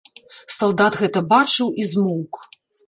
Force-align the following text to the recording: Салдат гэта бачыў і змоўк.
Салдат 0.55 0.97
гэта 1.03 1.25
бачыў 1.37 1.67
і 1.83 1.91
змоўк. 1.93 2.45